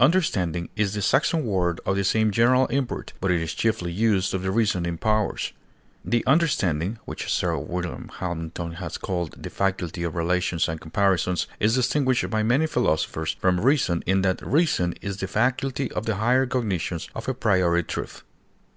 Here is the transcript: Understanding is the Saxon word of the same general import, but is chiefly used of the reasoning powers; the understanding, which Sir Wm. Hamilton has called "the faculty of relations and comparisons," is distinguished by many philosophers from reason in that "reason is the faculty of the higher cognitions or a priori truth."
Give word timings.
Understanding 0.00 0.68
is 0.74 0.94
the 0.94 1.00
Saxon 1.00 1.46
word 1.46 1.80
of 1.86 1.94
the 1.94 2.02
same 2.02 2.32
general 2.32 2.66
import, 2.66 3.12
but 3.20 3.30
is 3.30 3.54
chiefly 3.54 3.92
used 3.92 4.34
of 4.34 4.42
the 4.42 4.50
reasoning 4.50 4.98
powers; 4.98 5.52
the 6.04 6.26
understanding, 6.26 6.98
which 7.04 7.32
Sir 7.32 7.56
Wm. 7.56 8.10
Hamilton 8.18 8.72
has 8.72 8.98
called 8.98 9.40
"the 9.40 9.48
faculty 9.48 10.02
of 10.02 10.16
relations 10.16 10.66
and 10.68 10.80
comparisons," 10.80 11.46
is 11.60 11.76
distinguished 11.76 12.28
by 12.30 12.42
many 12.42 12.66
philosophers 12.66 13.36
from 13.38 13.60
reason 13.60 14.02
in 14.06 14.22
that 14.22 14.44
"reason 14.44 14.92
is 15.02 15.18
the 15.18 15.28
faculty 15.28 15.88
of 15.92 16.04
the 16.04 16.16
higher 16.16 16.46
cognitions 16.46 17.08
or 17.14 17.22
a 17.28 17.32
priori 17.34 17.84
truth." 17.84 18.24